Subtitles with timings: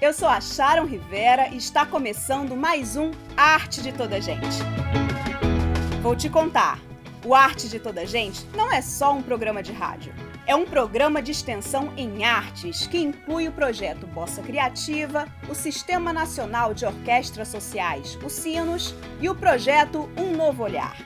[0.00, 4.58] Eu sou a Sharon Rivera e está começando mais um Arte de Toda Gente.
[6.00, 6.78] Vou te contar:
[7.24, 10.14] o Arte de Toda Gente não é só um programa de rádio.
[10.46, 16.12] É um programa de extensão em artes que inclui o projeto Bossa Criativa, o Sistema
[16.12, 20.96] Nacional de Orquestras Sociais, o Sinos, e o projeto Um Novo Olhar.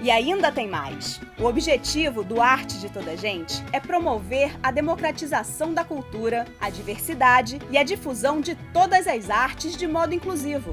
[0.00, 1.20] E ainda tem mais.
[1.38, 7.58] O objetivo do Arte de Toda Gente é promover a democratização da cultura, a diversidade
[7.68, 10.70] e a difusão de todas as artes de modo inclusivo.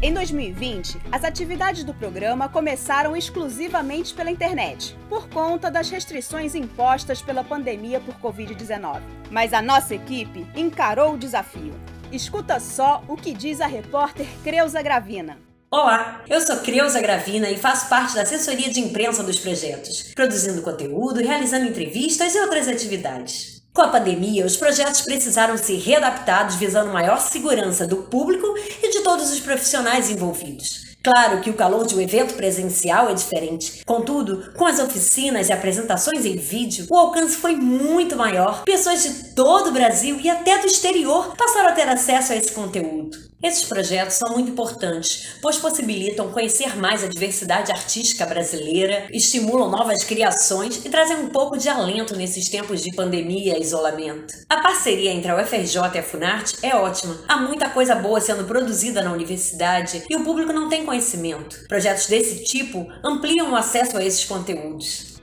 [0.00, 7.22] Em 2020, as atividades do programa começaram exclusivamente pela internet, por conta das restrições impostas
[7.22, 9.00] pela pandemia por Covid-19.
[9.30, 11.72] Mas a nossa equipe encarou o desafio.
[12.12, 15.38] Escuta só o que diz a repórter Creuza Gravina.
[15.76, 20.62] Olá, eu sou Creuza Gravina e faço parte da assessoria de imprensa dos projetos, produzindo
[20.62, 23.60] conteúdo, realizando entrevistas e outras atividades.
[23.72, 29.00] Com a pandemia, os projetos precisaram ser readaptados visando maior segurança do público e de
[29.00, 30.94] todos os profissionais envolvidos.
[31.02, 33.82] Claro que o calor de um evento presencial é diferente.
[33.84, 38.62] Contudo, com as oficinas e apresentações em vídeo, o alcance foi muito maior.
[38.62, 42.52] Pessoas de todo o Brasil e até do exterior passaram a ter acesso a esse
[42.52, 43.18] conteúdo.
[43.44, 50.02] Esses projetos são muito importantes, pois possibilitam conhecer mais a diversidade artística brasileira, estimulam novas
[50.02, 54.32] criações e trazem um pouco de alento nesses tempos de pandemia e isolamento.
[54.48, 57.20] A parceria entre a UFRJ e a Funarte é ótima.
[57.28, 61.68] Há muita coisa boa sendo produzida na universidade e o público não tem conhecimento.
[61.68, 65.13] Projetos desse tipo ampliam o acesso a esses conteúdos.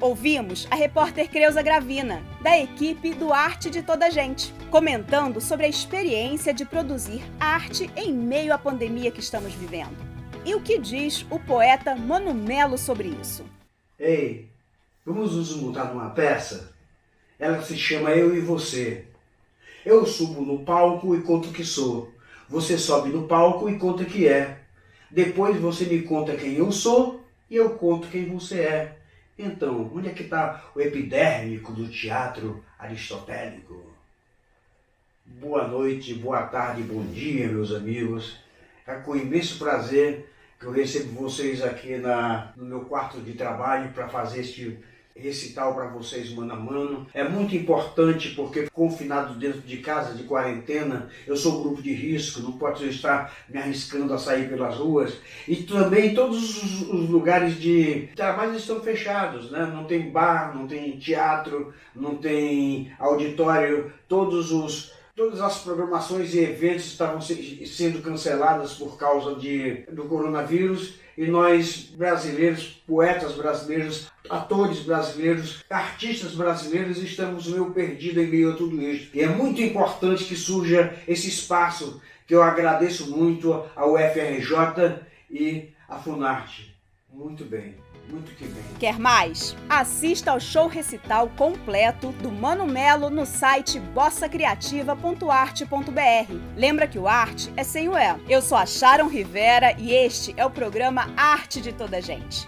[0.00, 5.68] Ouvimos a repórter Creuza Gravina, da equipe do Arte de Toda Gente, comentando sobre a
[5.68, 9.96] experiência de produzir arte em meio à pandemia que estamos vivendo.
[10.44, 13.44] E o que diz o poeta Mano Melo sobre isso?
[13.98, 14.48] Ei,
[15.06, 16.74] vamos nos mudar numa peça?
[17.38, 19.06] Ela se chama Eu e Você.
[19.86, 22.12] Eu subo no palco e conto que sou.
[22.48, 24.58] Você sobe no palco e conta que é.
[25.10, 29.03] Depois você me conta quem eu sou e eu conto quem você é.
[29.38, 33.92] Então, onde é que está o epidérmico do teatro aristotélico?
[35.26, 38.38] Boa noite, boa tarde, bom dia, meus amigos.
[38.86, 40.30] É com imenso prazer
[40.60, 44.78] que eu recebo vocês aqui na, no meu quarto de trabalho para fazer este
[45.16, 47.06] recital para vocês mano a mano.
[47.14, 52.40] É muito importante porque confinado dentro de casa, de quarentena, eu sou grupo de risco,
[52.40, 55.16] não posso estar me arriscando a sair pelas ruas.
[55.46, 59.70] E também todos os, lugares de trabalho estão fechados, né?
[59.72, 66.40] Não tem bar, não tem teatro, não tem auditório, todos os todas as programações e
[66.40, 74.80] eventos estavam sendo canceladas por causa de, do coronavírus e nós brasileiros, poetas brasileiros, atores
[74.80, 79.10] brasileiros, artistas brasileiros, estamos meio perdidos em meio a tudo isso.
[79.14, 85.00] E é muito importante que surja esse espaço que eu agradeço muito ao FRJ
[85.30, 86.73] e à Funarte.
[87.14, 87.76] Muito bem.
[88.10, 88.62] Muito que bem.
[88.78, 89.56] Quer mais?
[89.68, 96.34] Assista ao show recital completo do Mano Melo no site bossacriativa.arte.br.
[96.56, 98.20] Lembra que o arte é sem o E.
[98.28, 102.46] Eu sou a Sharon Rivera e este é o programa Arte de Toda Gente.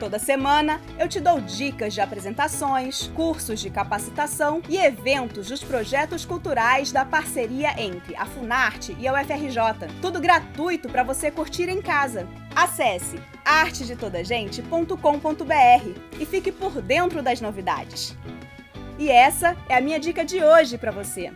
[0.00, 6.24] Toda semana eu te dou dicas de apresentações, cursos de capacitação e eventos dos projetos
[6.24, 9.88] culturais da parceria entre a Funarte e a UFRJ.
[10.02, 12.26] Tudo gratuito para você curtir em casa.
[12.56, 18.16] Acesse artedetodagente.com.br e fique por dentro das novidades.
[18.98, 21.30] E essa é a minha dica de hoje para você.